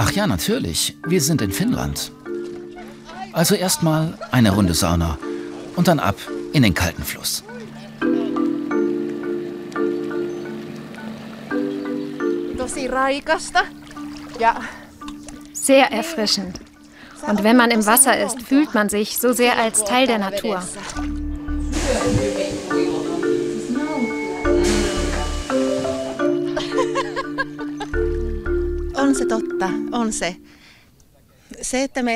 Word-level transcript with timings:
Ach 0.00 0.12
ja, 0.12 0.28
natürlich. 0.28 0.96
Wir 1.08 1.20
sind 1.20 1.42
in 1.42 1.50
Finnland. 1.50 2.12
Also 3.32 3.56
erstmal 3.56 4.16
eine 4.30 4.52
Runde 4.52 4.72
Sauna 4.72 5.18
und 5.74 5.88
dann 5.88 5.98
ab 5.98 6.14
in 6.52 6.62
den 6.62 6.72
kalten 6.72 7.02
Fluss. 7.02 7.42
Sehr 15.52 15.90
erfrischend. 15.90 16.60
Und 17.26 17.42
wenn 17.42 17.56
man 17.56 17.72
im 17.72 17.84
Wasser 17.84 18.16
ist, 18.24 18.40
fühlt 18.42 18.74
man 18.74 18.88
sich 18.88 19.18
so 19.18 19.32
sehr 19.32 19.58
als 19.58 19.82
Teil 19.82 20.06
der 20.06 20.18
Natur. 20.18 20.62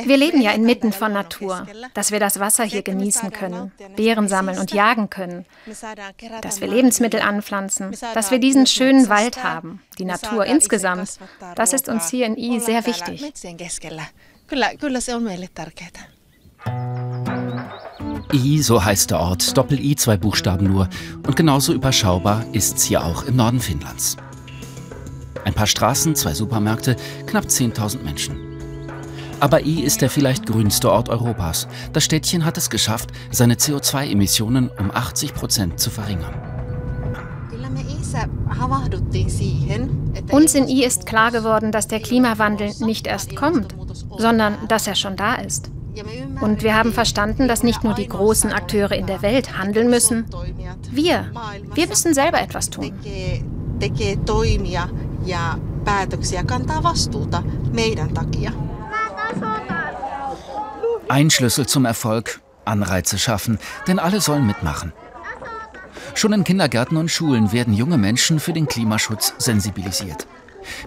Wir 0.04 0.16
leben 0.16 0.42
ja 0.42 0.50
inmitten 0.52 0.92
von 0.92 1.12
Natur, 1.12 1.66
dass 1.94 2.12
wir 2.12 2.20
das 2.20 2.38
Wasser 2.38 2.64
hier 2.64 2.82
genießen 2.82 3.30
können, 3.32 3.72
Beeren 3.96 4.28
sammeln 4.28 4.58
und 4.58 4.72
jagen 4.72 5.08
können, 5.08 5.46
dass 6.42 6.60
wir 6.60 6.68
Lebensmittel 6.68 7.20
anpflanzen, 7.20 7.96
dass 8.14 8.30
wir 8.30 8.38
diesen 8.38 8.66
schönen 8.66 9.08
Wald 9.08 9.42
haben, 9.42 9.80
die 9.98 10.04
Natur 10.04 10.44
insgesamt. 10.44 11.18
Das 11.56 11.72
ist 11.72 11.88
uns 11.88 12.10
hier 12.10 12.26
in 12.26 12.36
I 12.36 12.60
sehr 12.60 12.84
wichtig. 12.86 13.32
I, 18.32 18.62
so 18.62 18.84
heißt 18.84 19.10
der 19.10 19.20
Ort, 19.20 19.56
Doppel-I, 19.56 19.96
zwei 19.96 20.16
Buchstaben 20.16 20.66
nur. 20.66 20.88
Und 21.26 21.36
genauso 21.36 21.72
überschaubar 21.72 22.44
ist's 22.52 22.84
hier 22.84 23.04
auch 23.04 23.24
im 23.24 23.36
Norden 23.36 23.60
Finnlands. 23.60 24.16
Ein 25.44 25.54
paar 25.54 25.66
Straßen, 25.66 26.14
zwei 26.14 26.34
Supermärkte, 26.34 26.96
knapp 27.26 27.44
10.000 27.44 28.02
Menschen. 28.02 28.36
Aber 29.40 29.64
I 29.66 29.82
ist 29.82 30.02
der 30.02 30.08
vielleicht 30.08 30.46
grünste 30.46 30.90
Ort 30.90 31.08
Europas. 31.08 31.66
Das 31.92 32.04
Städtchen 32.04 32.44
hat 32.44 32.56
es 32.58 32.70
geschafft, 32.70 33.10
seine 33.32 33.54
CO2-Emissionen 33.54 34.70
um 34.78 34.92
80 34.92 35.34
Prozent 35.34 35.80
zu 35.80 35.90
verringern. 35.90 36.34
Uns 40.30 40.54
in 40.54 40.68
I 40.68 40.84
ist 40.84 41.06
klar 41.06 41.32
geworden, 41.32 41.72
dass 41.72 41.88
der 41.88 42.00
Klimawandel 42.00 42.72
nicht 42.80 43.08
erst 43.08 43.34
kommt, 43.34 43.74
sondern 44.16 44.54
dass 44.68 44.86
er 44.86 44.94
schon 44.94 45.16
da 45.16 45.34
ist. 45.34 45.70
Und 46.40 46.62
wir 46.62 46.74
haben 46.74 46.92
verstanden, 46.92 47.48
dass 47.48 47.62
nicht 47.62 47.84
nur 47.84 47.94
die 47.94 48.08
großen 48.08 48.52
Akteure 48.52 48.92
in 48.92 49.06
der 49.06 49.22
Welt 49.22 49.58
handeln 49.58 49.90
müssen. 49.90 50.26
Wir, 50.90 51.30
wir 51.74 51.88
müssen 51.88 52.14
selber 52.14 52.40
etwas 52.40 52.70
tun. 52.70 52.92
Ein 61.08 61.30
Schlüssel 61.30 61.66
zum 61.66 61.84
Erfolg, 61.84 62.40
Anreize 62.64 63.18
schaffen, 63.18 63.58
denn 63.86 63.98
alle 63.98 64.20
sollen 64.20 64.46
mitmachen. 64.46 64.92
Schon 66.14 66.32
in 66.32 66.44
Kindergärten 66.44 66.96
und 66.96 67.10
Schulen 67.10 67.52
werden 67.52 67.74
junge 67.74 67.98
Menschen 67.98 68.40
für 68.40 68.52
den 68.52 68.66
Klimaschutz 68.66 69.34
sensibilisiert. 69.38 70.26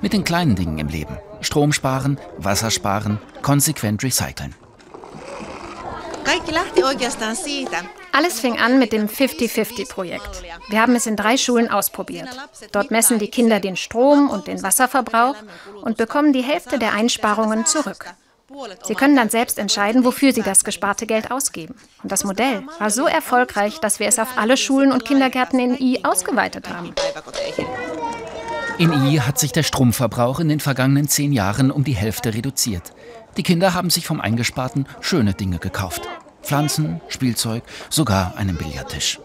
Mit 0.02 0.13
den 0.13 0.23
kleinen 0.23 0.56
Dingen 0.56 0.78
im 0.78 0.88
Leben. 0.88 1.17
Strom 1.41 1.73
sparen, 1.73 2.17
Wasser 2.38 2.72
sparen, 2.72 3.19
konsequent 3.41 4.03
recyceln. 4.03 4.56
Alles 8.16 8.39
fing 8.39 8.58
an 8.58 8.80
mit 8.80 8.94
dem 8.94 9.09
50-50-Projekt. 9.09 10.41
Wir 10.69 10.80
haben 10.80 10.95
es 10.95 11.05
in 11.05 11.17
drei 11.17 11.35
Schulen 11.35 11.69
ausprobiert. 11.69 12.30
Dort 12.72 12.89
messen 12.89 13.19
die 13.19 13.27
Kinder 13.27 13.59
den 13.59 13.75
Strom- 13.75 14.30
und 14.30 14.47
den 14.47 14.63
Wasserverbrauch 14.63 15.35
und 15.81 15.97
bekommen 15.97 16.31
die 16.31 16.41
Hälfte 16.41 16.80
der 16.80 16.94
Einsparungen 16.94 17.66
zurück. 17.66 18.05
Sie 18.85 18.95
können 18.95 19.17
dann 19.17 19.30
selbst 19.30 19.59
entscheiden, 19.59 20.05
wofür 20.05 20.31
sie 20.31 20.44
das 20.44 20.63
gesparte 20.63 21.05
Geld 21.05 21.30
ausgeben. 21.30 21.75
Und 22.03 22.11
das 22.13 22.23
Modell 22.23 22.63
war 22.80 22.90
so 22.90 23.06
erfolgreich, 23.06 23.81
dass 23.81 24.00
wir 24.00 24.07
es 24.07 24.17
auf 24.17 24.38
alle 24.38 24.56
Schulen 24.56 24.94
und 24.94 25.03
Kindergärten 25.03 25.59
in 25.59 25.75
I 25.78 26.06
ausgeweitet 26.06 26.69
haben. 26.69 26.94
In 28.78 28.94
I 28.94 29.19
hat 29.19 29.40
sich 29.40 29.51
der 29.51 29.63
Stromverbrauch 29.63 30.40
in 30.40 30.47
den 30.47 30.61
vergangenen 30.61 31.09
zehn 31.09 31.34
Jahren 31.34 31.69
um 31.69 31.84
die 31.84 31.95
Hälfte 31.97 32.34
reduziert. 32.34 32.94
Die 33.35 33.44
Kinder 33.44 33.73
haben 33.73 33.90
sich 33.90 34.07
vom 34.07 34.22
Eingesparten 34.22 34.88
schöne 35.01 35.34
Dinge 35.34 35.57
gekauft. 35.57 36.07
Pflanzen, 36.45 37.01
Spielzeug, 37.09 37.63
sogar 37.89 38.38
einen 38.38 38.56
Billardtisch. 38.56 39.19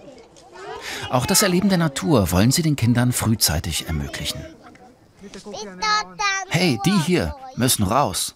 Auch 1.11 1.27
das 1.27 1.43
Erleben 1.43 1.69
der 1.69 1.79
Natur 1.79 2.31
wollen 2.33 2.51
sie 2.51 2.63
den 2.63 2.77
Kindern 2.77 3.13
frühzeitig 3.13 3.87
ermöglichen. 3.87 4.45
Hey, 6.49 6.81
die 6.85 6.99
hier 7.07 7.35
müssen 7.57 7.85
raus. 7.85 8.35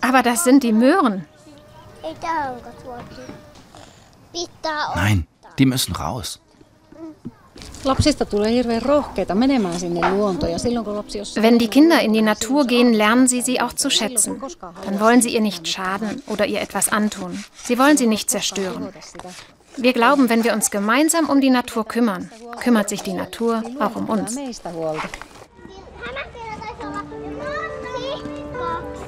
Aber 0.00 0.22
das 0.22 0.44
sind 0.44 0.62
die 0.62 0.72
Möhren. 0.72 1.26
Nein, 4.94 5.26
die 5.58 5.66
müssen 5.66 5.94
raus. 5.94 6.40
Wenn 11.34 11.58
die 11.58 11.68
Kinder 11.68 12.00
in 12.00 12.12
die 12.12 12.22
Natur 12.22 12.66
gehen, 12.66 12.92
lernen 12.92 13.26
sie 13.26 13.40
sie 13.40 13.60
auch 13.60 13.72
zu 13.72 13.90
schätzen. 13.90 14.40
Dann 14.84 15.00
wollen 15.00 15.20
sie 15.20 15.34
ihr 15.34 15.40
nicht 15.40 15.66
schaden 15.66 16.22
oder 16.26 16.46
ihr 16.46 16.60
etwas 16.60 16.90
antun. 16.90 17.44
Sie 17.62 17.78
wollen 17.78 17.96
sie 17.96 18.06
nicht 18.06 18.30
zerstören. 18.30 18.90
Wir 19.76 19.92
glauben, 19.92 20.28
wenn 20.28 20.44
wir 20.44 20.52
uns 20.52 20.70
gemeinsam 20.70 21.28
um 21.28 21.40
die 21.40 21.50
Natur 21.50 21.86
kümmern, 21.86 22.30
kümmert 22.60 22.88
sich 22.88 23.02
die 23.02 23.14
Natur 23.14 23.62
auch 23.80 23.96
um 23.96 24.08
uns. 24.08 24.36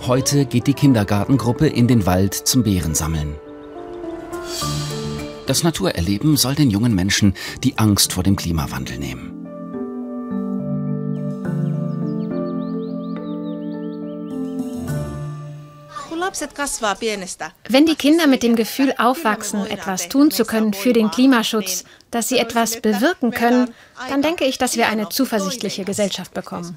Heute 0.07 0.45
geht 0.47 0.67
die 0.67 0.75
Kindergartengruppe 0.75 1.67
in 1.67 1.87
den 1.87 2.07
Wald 2.07 2.35
zum 2.35 2.63
Beerensammeln. 2.63 3.37
Das 5.47 5.63
Naturerleben 5.63 6.37
soll 6.37 6.55
den 6.55 6.71
jungen 6.71 6.95
Menschen 6.95 7.35
die 7.63 7.79
Angst 7.79 8.13
vor 8.13 8.23
dem 8.23 8.37
Klimawandel 8.37 8.99
nehmen. 8.99 9.45
Wenn 17.69 17.87
die 17.87 17.95
Kinder 17.95 18.27
mit 18.27 18.43
dem 18.43 18.57
Gefühl 18.57 18.95
aufwachsen, 18.99 19.67
etwas 19.67 20.09
tun 20.09 20.31
zu 20.31 20.45
können 20.45 20.73
für 20.73 20.93
den 20.93 21.11
Klimaschutz, 21.11 21.85
dass 22.11 22.29
sie 22.29 22.39
etwas 22.39 22.81
bewirken 22.81 23.31
können, 23.31 23.71
dann 24.09 24.23
denke 24.23 24.45
ich, 24.45 24.59
dass 24.59 24.77
wir 24.77 24.89
eine 24.89 25.09
zuversichtliche 25.11 25.85
Gesellschaft 25.85 26.35
bekommen. 26.35 26.77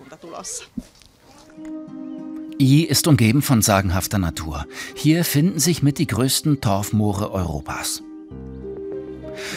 I 2.59 2.83
ist 2.83 3.07
umgeben 3.07 3.41
von 3.41 3.61
sagenhafter 3.61 4.17
Natur. 4.17 4.65
Hier 4.95 5.23
finden 5.23 5.59
sich 5.59 5.83
mit 5.83 5.99
die 5.99 6.07
größten 6.07 6.59
Torfmoore 6.59 7.31
Europas. 7.31 8.03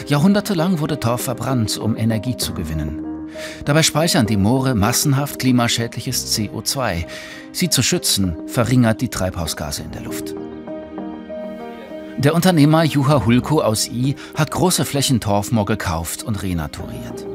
Jahrhundertelang 0.07 0.79
wurde 0.79 0.99
Torf 0.99 1.21
verbrannt, 1.21 1.77
um 1.77 1.95
Energie 1.95 2.37
zu 2.37 2.53
gewinnen. 2.53 3.05
Dabei 3.65 3.83
speichern 3.83 4.25
die 4.25 4.37
Moore 4.37 4.75
massenhaft 4.75 5.39
klimaschädliches 5.39 6.35
CO2. 6.37 7.05
Sie 7.51 7.69
zu 7.69 7.81
schützen, 7.81 8.35
verringert 8.47 9.01
die 9.01 9.09
Treibhausgase 9.09 9.83
in 9.83 9.91
der 9.91 10.01
Luft. 10.01 10.35
Der 12.17 12.35
Unternehmer 12.35 12.83
Juha 12.83 13.25
Hulko 13.25 13.61
aus 13.61 13.87
I 13.87 14.15
hat 14.35 14.51
große 14.51 14.85
Flächen 14.85 15.19
Torfmoor 15.19 15.65
gekauft 15.65 16.23
und 16.23 16.43
renaturiert. 16.43 17.25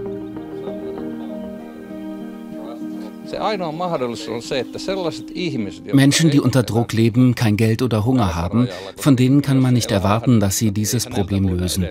Menschen, 5.92 6.30
die 6.30 6.40
unter 6.40 6.62
Druck 6.62 6.92
leben, 6.92 7.34
kein 7.34 7.56
Geld 7.56 7.82
oder 7.82 8.04
Hunger 8.04 8.34
haben, 8.34 8.68
von 8.96 9.16
denen 9.16 9.42
kann 9.42 9.58
man 9.60 9.74
nicht 9.74 9.90
erwarten, 9.90 10.40
dass 10.40 10.58
sie 10.58 10.72
dieses 10.72 11.06
Problem 11.06 11.48
lösen. 11.48 11.88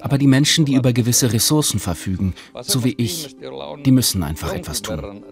Aber 0.00 0.18
die 0.18 0.26
Menschen, 0.26 0.64
die 0.64 0.74
über 0.74 0.92
gewisse 0.92 1.32
Ressourcen 1.32 1.80
verfügen, 1.80 2.34
so 2.62 2.84
wie 2.84 2.94
ich, 2.98 3.36
die 3.84 3.92
müssen 3.92 4.22
einfach 4.22 4.52
etwas 4.52 4.82
tun. 4.82 5.22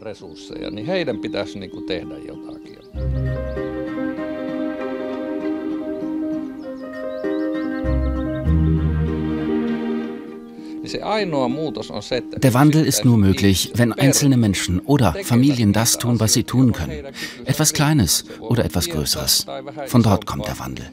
Der 10.95 12.55
Wandel 12.55 12.87
ist 12.87 13.05
nur 13.05 13.19
möglich, 13.19 13.73
wenn 13.75 13.93
einzelne 13.93 14.37
Menschen 14.37 14.81
oder 14.81 15.15
Familien 15.25 15.73
das 15.73 15.99
tun, 15.99 16.21
was 16.21 16.33
sie 16.33 16.45
tun 16.45 16.73
können. 16.73 17.07
Etwas 17.45 17.73
Kleines 17.73 18.25
oder 18.41 18.65
etwas 18.65 18.89
Größeres. 18.89 19.47
Von 19.87 20.03
dort 20.03 20.27
kommt 20.27 20.47
der 20.47 20.59
Wandel. 20.59 20.87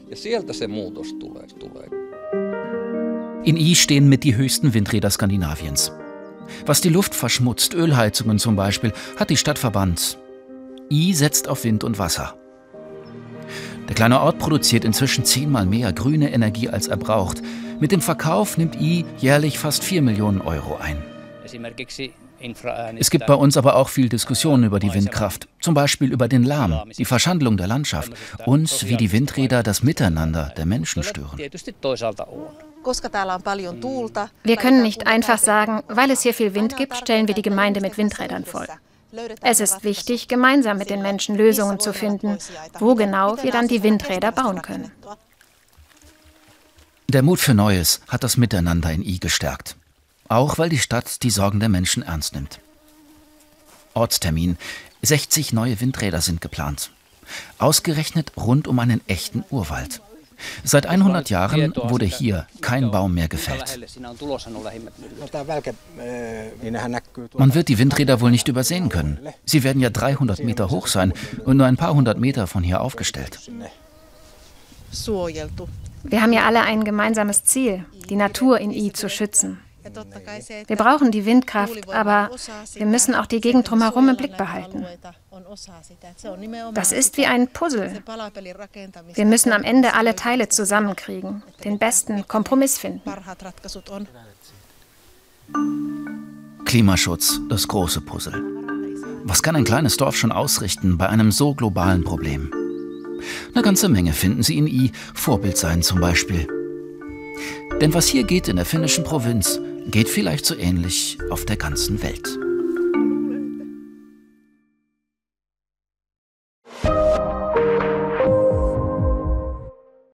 In 3.44 3.56
I 3.56 3.74
stehen 3.74 4.08
mit 4.08 4.24
die 4.24 4.36
höchsten 4.36 4.72
Windräder 4.74 5.10
Skandinaviens. 5.10 5.92
Was 6.66 6.80
die 6.80 6.90
Luft 6.90 7.14
verschmutzt, 7.14 7.74
Ölheizungen 7.74 8.38
zum 8.38 8.56
Beispiel, 8.56 8.92
hat 9.16 9.30
die 9.30 9.36
Stadt 9.36 9.58
verbannt. 9.58 10.18
I 10.90 11.14
setzt 11.14 11.48
auf 11.48 11.64
Wind 11.64 11.84
und 11.84 11.98
Wasser. 11.98 12.36
Der 13.88 13.94
kleine 13.96 14.20
Ort 14.20 14.38
produziert 14.38 14.84
inzwischen 14.84 15.24
zehnmal 15.24 15.66
mehr 15.66 15.92
grüne 15.92 16.32
Energie 16.32 16.68
als 16.68 16.86
er 16.86 16.96
braucht. 16.96 17.42
Mit 17.80 17.92
dem 17.92 18.00
Verkauf 18.00 18.58
nimmt 18.58 18.80
I 18.80 19.04
jährlich 19.18 19.58
fast 19.58 19.84
4 19.84 20.02
Millionen 20.02 20.40
Euro 20.40 20.76
ein. 20.76 21.02
Es 22.98 23.10
gibt 23.10 23.26
bei 23.26 23.34
uns 23.34 23.56
aber 23.56 23.76
auch 23.76 23.88
viel 23.88 24.08
Diskussion 24.08 24.64
über 24.64 24.80
die 24.80 24.92
Windkraft, 24.92 25.48
zum 25.60 25.74
Beispiel 25.74 26.12
über 26.12 26.26
den 26.28 26.42
Lärm, 26.42 26.90
die 26.98 27.04
Verschandlung 27.04 27.56
der 27.56 27.68
Landschaft 27.68 28.12
und 28.46 28.88
wie 28.88 28.96
die 28.96 29.12
Windräder 29.12 29.62
das 29.62 29.82
Miteinander 29.82 30.52
der 30.56 30.66
Menschen 30.66 31.02
stören. 31.02 31.38
Wir 34.44 34.56
können 34.56 34.82
nicht 34.82 35.06
einfach 35.06 35.38
sagen, 35.38 35.82
weil 35.88 36.10
es 36.10 36.22
hier 36.22 36.34
viel 36.34 36.54
Wind 36.54 36.76
gibt, 36.76 36.96
stellen 36.96 37.28
wir 37.28 37.34
die 37.34 37.42
Gemeinde 37.42 37.80
mit 37.80 37.96
Windrädern 37.96 38.44
voll. 38.44 38.66
Es 39.42 39.60
ist 39.60 39.84
wichtig, 39.84 40.26
gemeinsam 40.26 40.78
mit 40.78 40.90
den 40.90 41.02
Menschen 41.02 41.36
Lösungen 41.36 41.78
zu 41.78 41.92
finden, 41.92 42.38
wo 42.78 42.94
genau 42.94 43.36
wir 43.42 43.52
dann 43.52 43.68
die 43.68 43.82
Windräder 43.82 44.32
bauen 44.32 44.62
können. 44.62 44.90
Der 47.12 47.22
Mut 47.22 47.40
für 47.40 47.52
Neues 47.52 48.00
hat 48.08 48.24
das 48.24 48.38
Miteinander 48.38 48.90
in 48.90 49.02
I 49.02 49.20
gestärkt. 49.20 49.76
Auch 50.28 50.56
weil 50.56 50.70
die 50.70 50.78
Stadt 50.78 51.22
die 51.22 51.28
Sorgen 51.28 51.60
der 51.60 51.68
Menschen 51.68 52.02
ernst 52.02 52.34
nimmt. 52.34 52.58
Ortstermin. 53.92 54.56
60 55.02 55.52
neue 55.52 55.78
Windräder 55.82 56.22
sind 56.22 56.40
geplant. 56.40 56.90
Ausgerechnet 57.58 58.32
rund 58.38 58.66
um 58.66 58.78
einen 58.78 59.02
echten 59.08 59.44
Urwald. 59.50 60.00
Seit 60.64 60.86
100 60.86 61.28
Jahren 61.28 61.74
wurde 61.76 62.06
hier 62.06 62.46
kein 62.62 62.90
Baum 62.90 63.12
mehr 63.12 63.28
gefällt. 63.28 63.78
Man 67.34 67.54
wird 67.54 67.68
die 67.68 67.78
Windräder 67.78 68.22
wohl 68.22 68.30
nicht 68.30 68.48
übersehen 68.48 68.88
können. 68.88 69.18
Sie 69.44 69.62
werden 69.64 69.82
ja 69.82 69.90
300 69.90 70.42
Meter 70.42 70.70
hoch 70.70 70.86
sein 70.86 71.12
und 71.44 71.58
nur 71.58 71.66
ein 71.66 71.76
paar 71.76 71.92
hundert 71.92 72.18
Meter 72.18 72.46
von 72.46 72.62
hier 72.62 72.80
aufgestellt. 72.80 73.38
Wir 76.04 76.22
haben 76.22 76.32
ja 76.32 76.44
alle 76.46 76.62
ein 76.62 76.84
gemeinsames 76.84 77.44
Ziel, 77.44 77.84
die 78.08 78.16
Natur 78.16 78.58
in 78.58 78.70
I 78.70 78.92
zu 78.92 79.08
schützen. 79.08 79.60
Wir 80.66 80.76
brauchen 80.76 81.10
die 81.10 81.26
Windkraft, 81.26 81.92
aber 81.92 82.30
wir 82.74 82.86
müssen 82.86 83.14
auch 83.14 83.26
die 83.26 83.40
Gegend 83.40 83.68
drumherum 83.68 84.08
im 84.08 84.16
Blick 84.16 84.36
behalten. 84.36 84.86
Das 86.74 86.92
ist 86.92 87.16
wie 87.16 87.26
ein 87.26 87.48
Puzzle. 87.48 88.02
Wir 89.14 89.24
müssen 89.24 89.52
am 89.52 89.62
Ende 89.62 89.94
alle 89.94 90.14
Teile 90.14 90.48
zusammenkriegen, 90.48 91.42
den 91.64 91.78
besten 91.78 92.26
Kompromiss 92.28 92.78
finden. 92.78 93.02
Klimaschutz, 96.64 97.40
das 97.48 97.66
große 97.66 98.00
Puzzle. 98.00 98.40
Was 99.24 99.42
kann 99.42 99.56
ein 99.56 99.64
kleines 99.64 99.96
Dorf 99.96 100.16
schon 100.16 100.32
ausrichten 100.32 100.96
bei 100.96 101.08
einem 101.08 101.32
so 101.32 101.54
globalen 101.54 102.04
Problem? 102.04 102.52
Eine 103.54 103.62
ganze 103.62 103.88
Menge 103.88 104.12
finden 104.12 104.42
Sie 104.42 104.58
in 104.58 104.66
I, 104.66 104.92
Vorbild 105.14 105.56
sein 105.56 105.82
zum 105.82 106.00
Beispiel. 106.00 106.46
Denn 107.80 107.94
was 107.94 108.06
hier 108.06 108.24
geht 108.24 108.48
in 108.48 108.56
der 108.56 108.64
finnischen 108.64 109.04
Provinz, 109.04 109.60
geht 109.90 110.08
vielleicht 110.08 110.46
so 110.46 110.54
ähnlich 110.56 111.18
auf 111.30 111.44
der 111.44 111.56
ganzen 111.56 112.02
Welt. 112.02 112.38